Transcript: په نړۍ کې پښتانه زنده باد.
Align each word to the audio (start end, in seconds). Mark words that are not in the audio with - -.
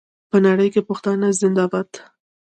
په 0.29 0.37
نړۍ 0.45 0.67
کې 0.73 0.81
پښتانه 0.89 1.27
زنده 1.41 1.65
باد. 1.71 1.89